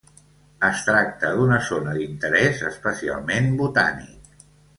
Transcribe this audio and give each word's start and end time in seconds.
Es 0.69 0.79
tracta 0.85 1.29
d'una 1.39 1.59
zona 1.67 1.93
d'interès 1.99 2.65
especialment 2.71 3.53
botànic. 3.61 4.43